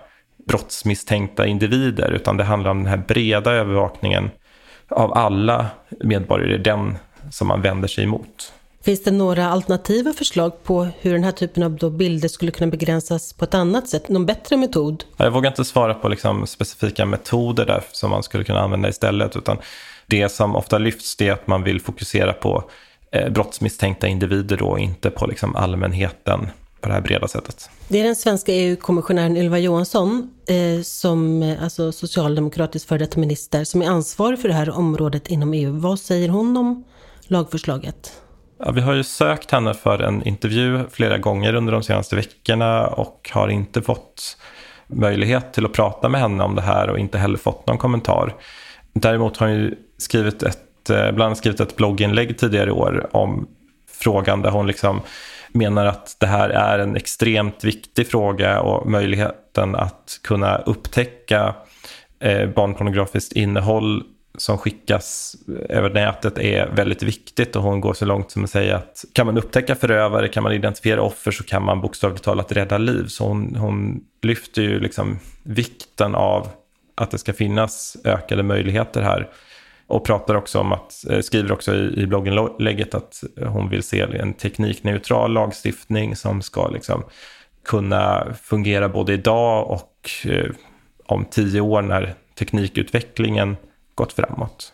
brottsmisstänkta 0.49 1.47
individer, 1.47 2.11
utan 2.11 2.37
det 2.37 2.45
handlar 2.45 2.71
om 2.71 2.79
den 2.79 2.87
här 2.87 3.03
breda 3.09 3.53
övervakningen 3.53 4.31
av 4.93 5.13
alla 5.13 5.67
medborgare, 6.01 6.59
den 6.59 6.99
som 7.31 7.49
man 7.49 7.63
vänder 7.63 7.89
sig 7.89 8.05
emot. 8.05 8.53
Finns 8.85 9.03
det 9.03 9.11
några 9.11 9.49
alternativa 9.49 10.13
förslag 10.13 10.65
på 10.65 10.89
hur 11.01 11.13
den 11.13 11.25
här 11.25 11.33
typen 11.33 11.63
av 11.63 11.91
bilder 11.97 12.29
skulle 12.29 12.53
kunna 12.53 12.71
begränsas 12.71 13.33
på 13.33 13.45
ett 13.45 13.55
annat 13.55 13.89
sätt? 13.89 14.09
Någon 14.09 14.27
bättre 14.27 14.57
metod? 14.57 15.05
Jag 15.17 15.31
vågar 15.31 15.51
inte 15.51 15.65
svara 15.65 15.95
på 15.95 16.09
liksom 16.09 16.47
specifika 16.47 17.07
metoder 17.07 17.67
där 17.67 17.83
som 17.93 18.11
man 18.11 18.23
skulle 18.23 18.45
kunna 18.45 18.61
använda 18.61 18.89
istället, 18.89 19.37
utan 19.37 19.59
det 20.07 20.29
som 20.29 20.57
ofta 20.57 20.79
lyfts 20.79 21.21
är 21.21 21.33
att 21.33 21.47
man 21.47 21.63
vill 21.63 21.81
fokusera 21.81 22.33
på 22.33 22.65
eh, 23.13 23.31
brottsmisstänkta 23.31 24.07
individer 24.07 24.57
då, 24.57 24.79
inte 24.79 25.11
på 25.11 25.27
liksom 25.27 25.57
allmänheten 25.57 26.49
på 26.83 26.89
det 26.89 26.95
här 26.95 27.01
breda 27.01 27.29
sättet. 27.29 27.71
Det 27.89 28.01
är 28.01 28.05
den 28.05 28.17
svenska 28.17 28.53
EU-kommissionären 28.53 29.37
Ylva 29.37 29.59
Johansson, 29.59 30.31
eh, 30.49 30.83
som 30.83 31.43
eh, 31.43 31.63
alltså 31.63 31.93
socialdemokratisk 31.93 32.89
före 32.89 32.99
detta 32.99 33.21
minister, 33.21 33.65
som 33.65 33.83
är 33.83 33.87
ansvarig 33.87 34.39
för 34.39 34.49
det 34.49 34.55
här 34.55 34.71
området 34.71 35.29
inom 35.29 35.55
EU. 35.55 35.73
Vad 35.73 36.01
säger 36.01 36.29
hon 36.29 36.57
om 36.57 36.85
lagförslaget? 37.23 38.13
Ja, 38.59 38.71
vi 38.71 38.81
har 38.81 38.95
ju 38.95 39.05
sökt 39.05 39.51
henne 39.51 39.75
för 39.75 40.03
en 40.03 40.27
intervju 40.27 40.81
flera 40.91 41.19
gånger 41.19 41.55
under 41.55 41.73
de 41.73 41.83
senaste 41.83 42.17
veckorna 42.17 42.87
och 42.87 43.31
har 43.33 43.49
inte 43.49 43.83
fått 43.83 44.37
möjlighet 44.87 45.53
till 45.53 45.65
att 45.65 45.73
prata 45.73 46.09
med 46.09 46.21
henne 46.21 46.45
om 46.45 46.55
det 46.55 46.63
här 46.63 46.91
och 46.91 46.99
inte 46.99 47.19
heller 47.19 47.37
fått 47.37 47.67
någon 47.67 47.79
kommentar. 47.79 48.35
Däremot 48.93 49.37
har 49.37 49.47
hon 49.47 49.57
ju 49.57 49.75
skrivit 49.99 50.43
ett, 50.43 50.91
eh, 50.91 50.97
bland 50.97 51.23
annat 51.23 51.39
skrivit 51.39 51.61
ett 51.61 51.77
blogginlägg 51.77 52.39
tidigare 52.39 52.69
i 52.69 52.73
år 52.73 53.11
om 53.13 53.49
frågan 53.91 54.43
där 54.43 54.51
hon 54.51 54.67
liksom 54.67 55.01
menar 55.53 55.87
att 55.87 56.17
det 56.19 56.27
här 56.27 56.49
är 56.51 56.79
en 56.79 56.97
extremt 56.97 57.65
viktig 57.65 58.07
fråga 58.07 58.61
och 58.61 58.91
möjligheten 58.91 59.75
att 59.75 60.21
kunna 60.23 60.59
upptäcka 60.59 61.55
eh, 62.21 62.49
barnpornografiskt 62.49 63.33
innehåll 63.33 64.05
som 64.39 64.59
skickas 64.59 65.37
över 65.69 65.91
nätet 65.91 66.39
är 66.39 66.67
väldigt 66.67 67.03
viktigt 67.03 67.57
och 67.57 67.63
hon 67.63 67.81
går 67.81 67.95
så 67.95 68.05
långt 68.05 68.31
som 68.31 68.45
att 68.45 68.51
säga 68.51 68.77
att 68.77 69.05
kan 69.13 69.27
man 69.27 69.39
upptäcka 69.39 69.75
förövare, 69.75 70.29
kan 70.29 70.43
man 70.43 70.53
identifiera 70.53 71.03
offer 71.03 71.31
så 71.31 71.45
kan 71.45 71.63
man 71.65 71.81
bokstavligt 71.81 72.25
talat 72.25 72.53
rädda 72.53 72.79
liv. 72.79 73.07
Så 73.07 73.25
hon, 73.25 73.57
hon 73.57 74.05
lyfter 74.23 74.63
ju 74.63 74.81
liksom 74.81 75.19
vikten 75.43 76.15
av 76.15 76.49
att 76.95 77.11
det 77.11 77.19
ska 77.19 77.33
finnas 77.33 77.97
ökade 78.05 78.43
möjligheter 78.43 79.03
här. 79.03 79.29
Och 79.93 80.05
pratar 80.05 80.35
också 80.35 80.59
om 80.59 80.73
att, 80.73 81.05
eh, 81.11 81.21
skriver 81.21 81.53
också 81.53 81.75
i, 81.75 82.03
i 82.03 82.07
blogginlägget 82.07 82.95
att 82.95 83.25
hon 83.47 83.69
vill 83.69 83.83
se 83.83 84.01
en 84.01 84.35
teknikneutral 84.35 85.33
lagstiftning 85.33 86.17
som 86.17 86.43
ska 86.43 86.69
liksom 86.69 87.05
kunna 87.65 88.27
fungera 88.43 88.89
både 88.89 89.13
idag 89.13 89.71
och 89.71 90.11
eh, 90.25 90.51
om 91.07 91.25
tio 91.25 91.61
år 91.61 91.83
när 91.83 92.15
teknikutvecklingen 92.39 93.57
gått 93.95 94.13
framåt. 94.13 94.73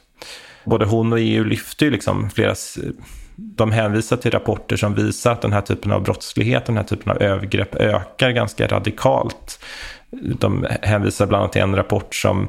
Både 0.65 0.85
hon 0.87 1.13
och 1.13 1.21
EU 1.21 1.45
lyfter 1.45 1.87
ju 1.87 1.93
liksom 1.93 2.31
flera, 2.31 2.55
de 3.37 3.73
hänvisar 3.73 4.17
till 4.17 4.31
rapporter 4.31 4.77
som 4.77 4.95
visar 4.95 5.33
att 5.33 5.43
den 5.43 5.53
här 5.53 5.61
typen 5.61 5.93
av 5.93 6.03
brottslighet, 6.03 6.67
den 6.67 6.77
här 6.77 6.85
typen 6.85 7.13
av 7.13 7.23
övergrepp 7.23 7.75
ökar 7.75 8.31
ganska 8.31 8.67
radikalt. 8.67 9.65
De 10.39 10.67
hänvisar 10.83 11.27
bland 11.27 11.43
annat 11.43 11.53
till 11.53 11.63
en 11.63 11.77
rapport 11.77 12.15
som 12.15 12.49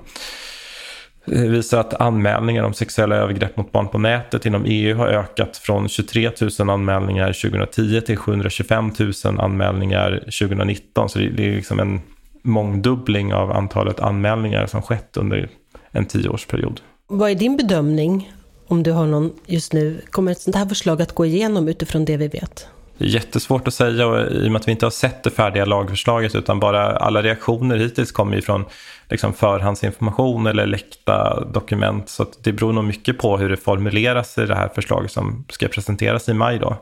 Eh, 1.25 1.41
visar 1.41 1.79
att 1.79 1.93
anmälningar 1.93 2.63
om 2.63 2.73
sexuella 2.73 3.15
övergrepp 3.15 3.57
mot 3.57 3.71
barn 3.71 3.87
på 3.87 3.97
nätet 3.97 4.45
inom 4.45 4.65
EU 4.65 4.97
har 4.97 5.07
ökat 5.07 5.57
från 5.57 5.89
23 5.89 6.31
000 6.59 6.69
anmälningar 6.69 7.33
2010 7.33 8.01
till 8.01 8.17
725 8.17 8.91
000 9.25 9.39
anmälningar 9.39 10.19
2019. 10.19 11.09
Så 11.09 11.19
det 11.19 11.25
är 11.25 11.55
liksom 11.55 11.79
en 11.79 12.01
mångdubbling 12.43 13.33
av 13.33 13.51
antalet 13.51 13.99
anmälningar 13.99 14.67
som 14.67 14.81
skett 14.81 15.17
under 15.17 15.49
en 15.91 16.05
tioårsperiod. 16.05 16.81
Vad 17.07 17.31
är 17.31 17.35
din 17.35 17.57
bedömning, 17.57 18.33
om 18.67 18.83
du 18.83 18.91
har 18.91 19.05
någon 19.05 19.33
just 19.45 19.73
nu? 19.73 20.01
Kommer 20.09 20.31
ett 20.31 20.41
sånt 20.41 20.55
här 20.55 20.65
förslag 20.65 21.01
att 21.01 21.11
gå 21.11 21.25
igenom 21.25 21.67
utifrån 21.67 22.05
det 22.05 22.17
vi 22.17 22.27
vet? 22.27 22.67
Det 22.99 23.05
är 23.05 23.09
jättesvårt 23.09 23.67
att 23.67 23.73
säga 23.73 24.07
och 24.07 24.31
i 24.31 24.47
och 24.47 24.51
med 24.51 24.59
att 24.59 24.67
vi 24.67 24.71
inte 24.71 24.85
har 24.85 24.91
sett 24.91 25.23
det 25.23 25.29
färdiga 25.29 25.65
lagförslaget 25.65 26.35
utan 26.35 26.59
bara 26.59 26.97
alla 26.97 27.21
reaktioner 27.21 27.77
hittills 27.77 28.11
kommer 28.11 28.35
ju 28.35 28.41
från 28.41 28.65
liksom 29.09 29.33
förhandsinformation 29.33 30.47
eller 30.47 30.65
läckta 30.65 31.45
dokument. 31.53 32.09
Så 32.09 32.25
det 32.43 32.51
beror 32.51 32.73
nog 32.73 32.83
mycket 32.83 33.17
på 33.17 33.37
hur 33.37 33.49
det 33.49 33.57
formuleras 33.57 34.37
i 34.37 34.45
det 34.45 34.55
här 34.55 34.69
förslaget 34.75 35.11
som 35.11 35.45
ska 35.49 35.67
presenteras 35.67 36.29
i 36.29 36.33
maj. 36.33 36.59
Då. 36.59 36.77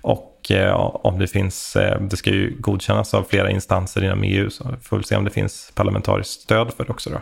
Och 0.00 0.50
eh, 0.50 0.74
om 0.76 1.18
det 1.18 1.26
finns, 1.26 1.76
eh, 1.76 2.00
det 2.00 2.16
ska 2.16 2.30
ju 2.30 2.56
godkännas 2.60 3.14
av 3.14 3.26
flera 3.28 3.50
instanser 3.50 4.04
inom 4.04 4.22
EU 4.22 4.50
så 4.50 4.74
får 4.82 4.98
vi 4.98 5.04
se 5.04 5.16
om 5.16 5.24
det 5.24 5.30
finns 5.30 5.72
parlamentariskt 5.74 6.42
stöd 6.42 6.72
för 6.76 6.84
det 6.84 6.90
också. 6.90 7.10
Då. 7.10 7.18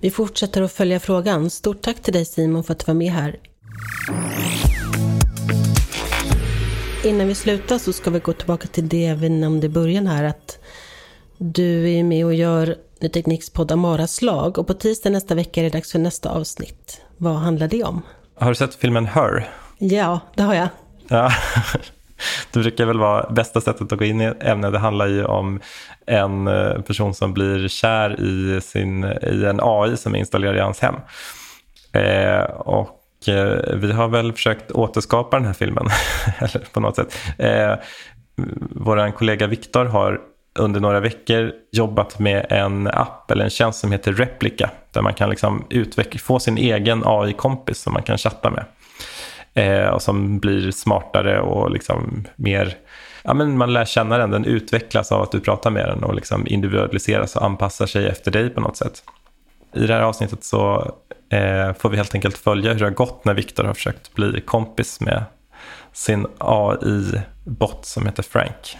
Vi 0.00 0.10
fortsätter 0.10 0.62
att 0.62 0.72
följa 0.72 1.00
frågan. 1.00 1.50
Stort 1.50 1.82
tack 1.82 2.02
till 2.02 2.12
dig 2.12 2.24
Simon 2.24 2.64
för 2.64 2.72
att 2.72 2.78
du 2.78 2.84
var 2.86 2.94
med 2.94 3.12
här. 3.12 3.36
Innan 7.04 7.28
vi 7.28 7.34
slutar 7.34 7.78
så 7.78 7.92
ska 7.92 8.10
vi 8.10 8.18
gå 8.18 8.32
tillbaka 8.32 8.68
till 8.68 8.88
det 8.88 9.14
vi 9.14 9.28
nämnde 9.28 9.66
i 9.66 9.70
början 9.70 10.06
här. 10.06 10.24
Att 10.24 10.58
du 11.38 11.90
är 11.90 12.04
med 12.04 12.26
och 12.26 12.34
gör 12.34 12.76
Ny 13.00 13.08
Tekniks 13.08 13.50
podd 13.50 13.72
Amaras 13.72 14.22
lag. 14.22 14.58
Och 14.58 14.66
på 14.66 14.74
tisdag 14.74 15.10
nästa 15.10 15.34
vecka 15.34 15.60
är 15.60 15.64
det 15.64 15.70
dags 15.70 15.92
för 15.92 15.98
nästa 15.98 16.30
avsnitt. 16.30 17.00
Vad 17.16 17.34
handlar 17.34 17.68
det 17.68 17.84
om? 17.84 18.02
Har 18.34 18.48
du 18.48 18.54
sett 18.54 18.74
filmen 18.74 19.06
Her? 19.06 19.48
Ja, 19.78 20.20
det 20.34 20.42
har 20.42 20.54
jag. 20.54 20.68
Ja, 21.08 21.32
det 22.52 22.58
brukar 22.60 22.86
väl 22.86 22.98
vara 22.98 23.30
bästa 23.30 23.60
sättet 23.60 23.92
att 23.92 23.98
gå 23.98 24.04
in 24.04 24.20
i 24.20 24.32
ämnet. 24.40 24.72
Det 24.72 24.78
handlar 24.78 25.06
ju 25.06 25.24
om 25.24 25.60
en 26.06 26.46
eh, 26.46 26.80
person 26.80 27.14
som 27.14 27.34
blir 27.34 27.68
kär 27.68 28.20
i, 28.20 28.60
sin, 28.60 29.04
i 29.04 29.44
en 29.44 29.60
AI 29.62 29.96
som 29.96 30.14
är 30.14 30.18
installerad 30.18 30.56
i 30.56 30.60
hans 30.60 30.80
hem. 30.80 30.94
Eh, 31.92 32.44
och 32.44 33.03
Eh, 33.28 33.76
vi 33.76 33.92
har 33.92 34.08
väl 34.08 34.32
försökt 34.32 34.70
återskapa 34.70 35.36
den 35.36 35.46
här 35.46 35.52
filmen, 35.52 35.86
eller 36.38 36.72
på 36.72 36.80
något 36.80 36.96
sätt. 36.96 37.14
Eh, 37.38 37.74
Vår 38.70 39.10
kollega 39.10 39.46
Viktor 39.46 39.84
har 39.84 40.20
under 40.58 40.80
några 40.80 41.00
veckor 41.00 41.52
jobbat 41.72 42.18
med 42.18 42.46
en 42.50 42.86
app 42.86 43.30
eller 43.30 43.44
en 43.44 43.50
tjänst 43.50 43.80
som 43.80 43.92
heter 43.92 44.12
Replica, 44.12 44.70
där 44.92 45.02
man 45.02 45.14
kan 45.14 45.30
liksom 45.30 45.64
utveckla, 45.70 46.18
få 46.18 46.38
sin 46.38 46.58
egen 46.58 47.02
AI-kompis 47.04 47.78
som 47.78 47.92
man 47.92 48.02
kan 48.02 48.18
chatta 48.18 48.50
med. 48.50 48.64
Eh, 49.54 49.88
och 49.88 50.02
som 50.02 50.38
blir 50.38 50.70
smartare 50.70 51.40
och 51.40 51.70
liksom 51.70 52.24
mer 52.36 52.76
ja, 53.22 53.34
men 53.34 53.58
man 53.58 53.72
lär 53.72 53.84
känna 53.84 54.18
den, 54.18 54.30
den 54.30 54.44
utvecklas 54.44 55.12
av 55.12 55.22
att 55.22 55.32
du 55.32 55.40
pratar 55.40 55.70
med 55.70 55.88
den 55.88 56.04
och 56.04 56.14
liksom 56.14 56.46
individualiseras 56.46 57.36
och 57.36 57.44
anpassar 57.44 57.86
sig 57.86 58.06
efter 58.06 58.30
dig 58.30 58.50
på 58.50 58.60
något 58.60 58.76
sätt. 58.76 59.02
I 59.74 59.86
det 59.86 59.94
här 59.94 60.00
avsnittet 60.00 60.44
så 60.44 60.94
eh, 61.28 61.72
får 61.78 61.88
vi 61.88 61.96
helt 61.96 62.14
enkelt 62.14 62.38
följa 62.38 62.72
hur 62.72 62.78
det 62.78 62.86
har 62.86 62.90
gått 62.90 63.24
när 63.24 63.34
Viktor 63.34 63.64
har 63.64 63.74
försökt 63.74 64.14
bli 64.14 64.40
kompis 64.40 65.00
med 65.00 65.24
sin 65.92 66.26
AI-bot 66.38 67.84
som 67.84 68.06
heter 68.06 68.22
Frank. 68.22 68.78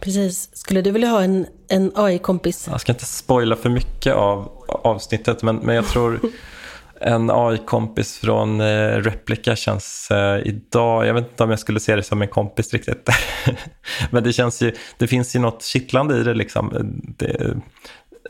Precis. 0.00 0.56
Skulle 0.56 0.82
du 0.82 0.90
vilja 0.90 1.08
ha 1.08 1.22
en, 1.22 1.46
en 1.68 1.92
AI-kompis? 1.94 2.68
Jag 2.70 2.80
ska 2.80 2.92
inte 2.92 3.04
spoila 3.04 3.56
för 3.56 3.68
mycket 3.68 4.14
av 4.14 4.52
avsnittet, 4.66 5.42
men, 5.42 5.56
men 5.56 5.74
jag 5.74 5.86
tror 5.86 6.20
en 7.00 7.30
AI-kompis 7.30 8.18
från 8.18 8.60
eh, 8.60 8.88
Replica 8.88 9.56
känns 9.56 10.10
eh, 10.10 10.46
idag, 10.46 11.06
jag 11.06 11.14
vet 11.14 11.30
inte 11.30 11.44
om 11.44 11.50
jag 11.50 11.58
skulle 11.58 11.80
se 11.80 11.96
det 11.96 12.02
som 12.02 12.22
en 12.22 12.28
kompis 12.28 12.72
riktigt. 12.72 13.08
Men 14.10 14.24
det 14.24 14.32
känns 14.32 14.62
ju, 14.62 14.72
det 14.98 15.06
finns 15.06 15.36
ju 15.36 15.40
något 15.40 15.62
kittlande 15.62 16.16
i 16.16 16.22
det 16.22 16.34
liksom. 16.34 16.72
Det, 17.18 17.56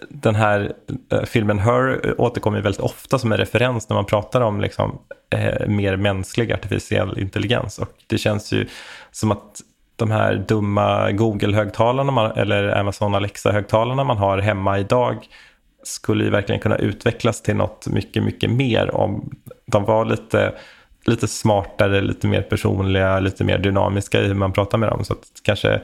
den 0.09 0.35
här 0.35 0.73
eh, 1.13 1.23
filmen 1.23 1.59
Her 1.59 2.15
återkommer 2.21 2.61
väldigt 2.61 2.81
ofta 2.81 3.19
som 3.19 3.33
en 3.33 3.39
referens 3.39 3.89
när 3.89 3.95
man 3.95 4.05
pratar 4.05 4.41
om 4.41 4.61
liksom, 4.61 4.99
eh, 5.31 5.69
mer 5.69 5.97
mänsklig 5.97 6.53
artificiell 6.53 7.19
intelligens. 7.19 7.79
Och 7.79 7.89
det 8.07 8.19
känns 8.19 8.53
ju 8.53 8.67
som 9.11 9.33
att 9.33 9.61
de 9.97 10.11
här 10.11 10.45
dumma 10.49 11.11
Google-högtalarna 11.11 12.33
eller 12.33 12.79
Amazon 12.79 13.15
Alexa-högtalarna 13.15 14.05
man 14.05 14.17
har 14.17 14.39
hemma 14.39 14.79
idag 14.79 15.27
skulle 15.83 16.25
ju 16.25 16.31
verkligen 16.31 16.61
kunna 16.61 16.77
utvecklas 16.77 17.43
till 17.43 17.57
något 17.57 17.87
mycket, 17.87 18.23
mycket 18.23 18.51
mer 18.51 18.95
om 18.95 19.31
de 19.67 19.85
var 19.85 20.05
lite, 20.05 20.53
lite 21.07 21.29
smartare, 21.29 22.01
lite 22.01 22.27
mer 22.27 22.43
personliga, 22.43 23.21
lite 23.21 23.45
mer 23.45 23.59
dynamiska 23.59 24.21
i 24.21 24.27
hur 24.27 24.35
man 24.35 24.53
pratar 24.53 24.79
med 24.79 24.89
dem. 24.89 25.05
Så 25.05 25.13
att 25.13 25.25
kanske 25.43 25.81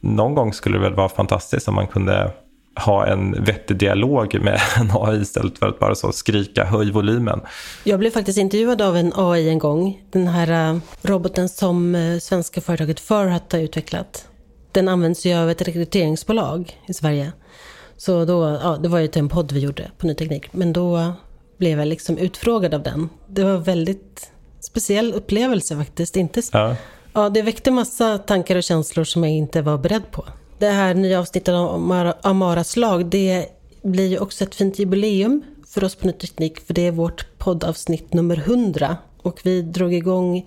någon 0.00 0.34
gång 0.34 0.52
skulle 0.52 0.78
det 0.78 0.82
väl 0.82 0.94
vara 0.94 1.08
fantastiskt 1.08 1.68
om 1.68 1.74
man 1.74 1.86
kunde 1.86 2.32
ha 2.76 3.06
en 3.06 3.44
vettig 3.44 3.76
dialog 3.76 4.40
med 4.42 4.60
en 4.76 4.90
AI 4.94 5.20
istället 5.20 5.58
för 5.58 5.68
att 5.68 5.78
bara 5.78 5.94
så 5.94 6.12
skrika 6.12 6.64
höj 6.64 6.90
volymen. 6.90 7.40
Jag 7.84 7.98
blev 7.98 8.10
faktiskt 8.10 8.38
intervjuad 8.38 8.82
av 8.82 8.96
en 8.96 9.12
AI 9.16 9.48
en 9.48 9.58
gång. 9.58 10.02
Den 10.10 10.28
här 10.28 10.72
uh, 10.72 10.80
roboten 11.02 11.48
som 11.48 11.94
uh, 11.94 12.18
svenska 12.18 12.60
företaget 12.60 13.00
Furhat 13.00 13.52
har 13.52 13.60
utvecklat. 13.60 14.26
Den 14.72 14.88
används 14.88 15.26
ju 15.26 15.34
av 15.34 15.50
ett 15.50 15.62
rekryteringsbolag 15.62 16.78
i 16.86 16.94
Sverige. 16.94 17.32
Så 17.96 18.24
då, 18.24 18.58
ja, 18.62 18.76
det 18.82 18.88
var 18.88 18.98
ju 18.98 19.06
till 19.06 19.20
en 19.20 19.28
podd 19.28 19.52
vi 19.52 19.60
gjorde 19.60 19.90
på 19.98 20.06
Ny 20.06 20.14
Teknik. 20.14 20.52
Men 20.52 20.72
då 20.72 21.12
blev 21.58 21.78
jag 21.78 21.88
liksom 21.88 22.18
utfrågad 22.18 22.74
av 22.74 22.82
den. 22.82 23.08
Det 23.26 23.44
var 23.44 23.50
en 23.50 23.62
väldigt 23.62 24.30
speciell 24.60 25.12
upplevelse 25.12 25.76
faktiskt. 25.76 26.16
Inte, 26.16 26.42
ja. 26.52 26.76
ja, 27.12 27.28
det 27.28 27.42
väckte 27.42 27.70
massa 27.70 28.18
tankar 28.18 28.56
och 28.56 28.62
känslor 28.62 29.04
som 29.04 29.24
jag 29.24 29.32
inte 29.32 29.62
var 29.62 29.78
beredd 29.78 30.10
på. 30.10 30.24
Det 30.60 30.70
här 30.70 30.94
nya 30.94 31.20
avsnittet 31.20 31.54
av 31.54 32.14
Amaras 32.22 32.76
lag, 32.76 33.06
det 33.06 33.46
blir 33.82 34.08
ju 34.08 34.18
också 34.18 34.44
ett 34.44 34.54
fint 34.54 34.78
jubileum 34.78 35.42
för 35.68 35.84
oss 35.84 35.94
på 35.94 36.06
Ny 36.06 36.12
Teknik. 36.12 36.60
För 36.60 36.74
det 36.74 36.86
är 36.86 36.90
vårt 36.90 37.38
poddavsnitt 37.38 38.12
nummer 38.12 38.36
100. 38.36 38.96
Och 39.22 39.40
vi 39.42 39.62
drog 39.62 39.94
igång 39.94 40.46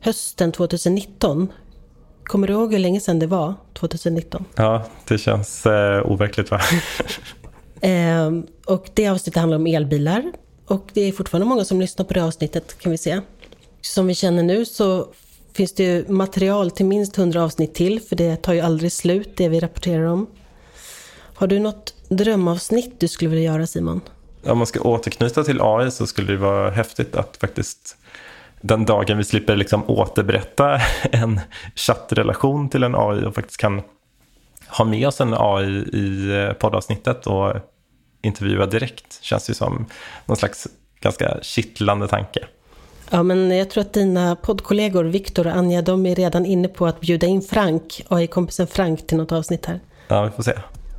hösten 0.00 0.52
2019 0.52 1.52
Kommer 2.24 2.46
du 2.46 2.52
ihåg 2.52 2.72
hur 2.72 2.78
länge 2.78 3.00
sedan 3.00 3.18
det 3.18 3.26
var, 3.26 3.54
2019? 3.72 4.44
Ja, 4.56 4.84
det 5.08 5.18
känns 5.18 5.66
eh, 5.66 6.10
overkligt 6.12 6.50
va? 6.50 6.60
eh, 7.80 8.30
och 8.66 8.90
det 8.94 9.08
avsnittet 9.08 9.40
handlar 9.40 9.58
om 9.58 9.66
elbilar. 9.66 10.32
Och 10.66 10.88
det 10.92 11.00
är 11.00 11.12
fortfarande 11.12 11.46
många 11.46 11.64
som 11.64 11.80
lyssnar 11.80 12.04
på 12.04 12.14
det 12.14 12.24
avsnittet 12.24 12.78
kan 12.78 12.92
vi 12.92 12.98
se. 12.98 13.20
Som 13.80 14.06
vi 14.06 14.14
känner 14.14 14.42
nu 14.42 14.64
så 14.64 15.06
finns 15.52 15.74
det 15.74 15.84
ju 15.84 16.08
material 16.08 16.70
till 16.70 16.86
minst 16.86 17.18
100 17.18 17.44
avsnitt 17.44 17.74
till, 17.74 18.00
för 18.00 18.16
det 18.16 18.36
tar 18.36 18.52
ju 18.52 18.60
aldrig 18.60 18.92
slut 18.92 19.36
det 19.36 19.48
vi 19.48 19.60
rapporterar 19.60 20.04
om. 20.04 20.26
Har 21.34 21.46
du 21.46 21.58
något 21.58 21.94
drömavsnitt 22.08 23.00
du 23.00 23.08
skulle 23.08 23.30
vilja 23.30 23.52
göra 23.52 23.66
Simon? 23.66 24.00
Om 24.44 24.58
man 24.58 24.66
ska 24.66 24.80
återknyta 24.80 25.44
till 25.44 25.60
AI 25.62 25.90
så 25.90 26.06
skulle 26.06 26.32
det 26.32 26.38
vara 26.38 26.70
häftigt 26.70 27.16
att 27.16 27.36
faktiskt 27.36 27.96
den 28.60 28.84
dagen 28.84 29.18
vi 29.18 29.24
slipper 29.24 29.56
liksom 29.56 29.90
återberätta 29.90 30.80
en 31.12 31.40
chattrelation 31.74 32.68
till 32.68 32.82
en 32.82 32.94
AI 32.94 33.24
och 33.24 33.34
faktiskt 33.34 33.60
kan 33.60 33.82
ha 34.68 34.84
med 34.84 35.08
oss 35.08 35.20
en 35.20 35.34
AI 35.34 35.84
i 35.92 36.30
eh, 36.30 36.52
poddavsnittet 36.52 37.26
och 37.26 37.54
intervjua 38.22 38.66
direkt. 38.66 39.18
Känns 39.22 39.50
ju 39.50 39.54
som 39.54 39.86
någon 40.26 40.36
slags 40.36 40.68
ganska 41.00 41.38
kittlande 41.42 42.08
tanke. 42.08 42.46
Ja, 43.10 43.22
men 43.22 43.50
jag 43.50 43.70
tror 43.70 43.80
att 43.80 43.92
dina 43.92 44.36
poddkollegor 44.36 45.04
Viktor 45.04 45.46
och 45.46 45.52
Anja, 45.56 45.82
de 45.82 46.06
är 46.06 46.14
redan 46.14 46.46
inne 46.46 46.68
på 46.68 46.86
att 46.86 47.00
bjuda 47.00 47.26
in 47.26 47.42
Frank, 47.42 48.04
AI-kompisen 48.08 48.66
Frank, 48.66 49.06
till 49.06 49.16
något 49.16 49.32
avsnitt 49.32 49.66
här. 49.66 49.80
Ja, 50.08 50.22
vi 50.22 50.30
får 50.30 50.42
se. 50.42 50.52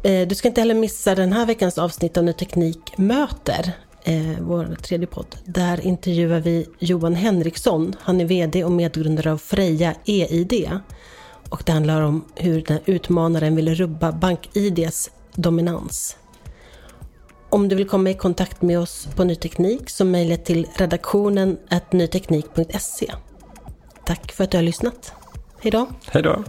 Eh, 0.03 0.27
du 0.27 0.35
ska 0.35 0.47
inte 0.47 0.61
heller 0.61 0.75
missa 0.75 1.15
den 1.15 1.33
här 1.33 1.45
veckans 1.45 1.77
avsnitt 1.77 2.17
av 2.17 2.23
Ny 2.23 2.33
Teknik 2.33 2.97
möter 2.97 3.71
eh, 4.03 4.39
vår 4.39 4.75
tredje 4.81 5.07
podd. 5.07 5.35
Där 5.45 5.85
intervjuar 5.85 6.39
vi 6.39 6.65
Johan 6.79 7.15
Henriksson. 7.15 7.95
Han 7.99 8.21
är 8.21 8.25
VD 8.25 8.63
och 8.63 8.71
medgrundare 8.71 9.31
av 9.31 9.37
Freja 9.37 9.95
EID. 10.05 10.69
Och 11.49 11.63
det 11.65 11.71
handlar 11.71 12.01
om 12.01 12.25
hur 12.35 12.61
den 12.61 12.79
utmanaren 12.85 13.55
ville 13.55 13.73
rubba 13.73 14.11
BankIDs 14.11 15.09
dominans. 15.35 16.17
Om 17.51 17.67
du 17.69 17.75
vill 17.75 17.87
komma 17.87 18.09
i 18.09 18.13
kontakt 18.13 18.61
med 18.61 18.79
oss 18.79 19.07
på 19.15 19.23
Ny 19.23 19.35
Teknik 19.35 19.89
så 19.89 20.05
mejla 20.05 20.37
till 20.37 20.67
redaktionen 20.75 21.57
nyteknik.se. 21.93 23.11
Tack 24.05 24.31
för 24.31 24.43
att 24.43 24.51
du 24.51 24.57
har 24.57 24.63
lyssnat. 24.63 25.13
Hej 25.61 25.71
då! 25.71 25.87
Hej 26.11 26.23
då! 26.23 26.43